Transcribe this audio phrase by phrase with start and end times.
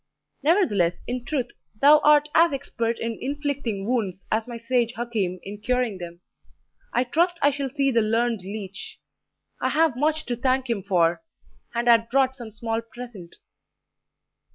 [0.41, 5.59] Nevertheless, in truth thou art as expert in inflicting wounds as my sage Hakim in
[5.59, 6.21] curing them.
[6.91, 8.99] I trust I shall see the learned leech;
[9.61, 11.21] I have much to thank him for,
[11.75, 13.35] and had brought some small present."